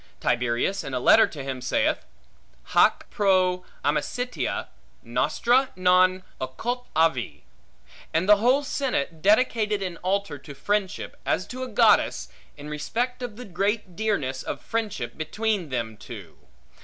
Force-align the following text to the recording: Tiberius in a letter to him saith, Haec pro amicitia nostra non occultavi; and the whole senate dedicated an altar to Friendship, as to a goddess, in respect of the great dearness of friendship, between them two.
Tiberius 0.19 0.83
in 0.83 0.95
a 0.95 0.99
letter 0.99 1.27
to 1.27 1.43
him 1.43 1.61
saith, 1.61 2.03
Haec 2.73 3.01
pro 3.11 3.63
amicitia 3.85 4.69
nostra 5.03 5.69
non 5.75 6.23
occultavi; 6.41 7.41
and 8.11 8.27
the 8.27 8.37
whole 8.37 8.63
senate 8.63 9.21
dedicated 9.21 9.83
an 9.83 9.97
altar 9.97 10.39
to 10.39 10.55
Friendship, 10.55 11.19
as 11.23 11.45
to 11.45 11.61
a 11.61 11.67
goddess, 11.67 12.29
in 12.57 12.67
respect 12.67 13.21
of 13.21 13.35
the 13.35 13.45
great 13.45 13.95
dearness 13.95 14.41
of 14.41 14.59
friendship, 14.59 15.19
between 15.19 15.69
them 15.69 15.95
two. 15.97 16.35